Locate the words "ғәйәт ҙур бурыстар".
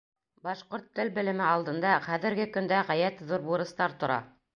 2.89-3.95